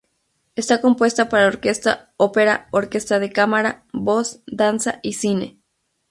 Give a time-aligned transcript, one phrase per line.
[0.55, 5.59] Está compuesta para orquesta, ópera, orquesta de cámara, voz, danza y cine.